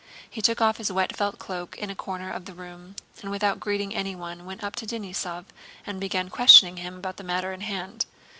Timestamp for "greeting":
3.59-3.93